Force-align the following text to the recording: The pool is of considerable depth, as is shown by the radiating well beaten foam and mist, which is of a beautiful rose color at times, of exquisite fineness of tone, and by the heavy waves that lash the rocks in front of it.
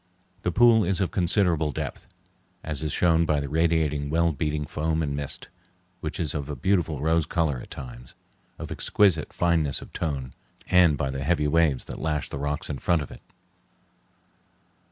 The 0.41 0.51
pool 0.51 0.83
is 0.83 0.99
of 0.99 1.11
considerable 1.11 1.71
depth, 1.71 2.07
as 2.63 2.81
is 2.81 2.91
shown 2.91 3.23
by 3.27 3.39
the 3.39 3.47
radiating 3.47 4.09
well 4.09 4.31
beaten 4.31 4.65
foam 4.65 5.03
and 5.03 5.15
mist, 5.15 5.49
which 5.99 6.19
is 6.19 6.33
of 6.33 6.49
a 6.49 6.55
beautiful 6.55 7.01
rose 7.01 7.27
color 7.27 7.59
at 7.59 7.69
times, 7.69 8.15
of 8.57 8.71
exquisite 8.71 9.31
fineness 9.31 9.79
of 9.79 9.93
tone, 9.93 10.33
and 10.65 10.97
by 10.97 11.11
the 11.11 11.23
heavy 11.23 11.47
waves 11.47 11.85
that 11.85 11.99
lash 12.01 12.29
the 12.29 12.39
rocks 12.39 12.67
in 12.67 12.79
front 12.79 13.03
of 13.03 13.11
it. 13.11 13.21